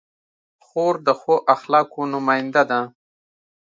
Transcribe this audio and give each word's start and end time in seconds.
خور 0.65 0.95
د 1.07 1.09
ښو 1.19 1.35
اخلاقو 1.55 2.01
نماینده 2.13 2.63
ده. 2.69 2.79